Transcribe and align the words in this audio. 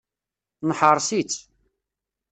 Neḥreṣ-itt. 0.67 1.35